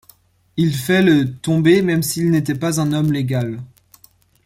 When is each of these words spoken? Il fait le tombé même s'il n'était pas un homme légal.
Il 0.57 0.73
fait 0.75 1.03
le 1.03 1.31
tombé 1.31 1.83
même 1.83 2.01
s'il 2.01 2.31
n'était 2.31 2.55
pas 2.55 2.81
un 2.81 2.91
homme 2.91 3.11
légal. 3.13 3.59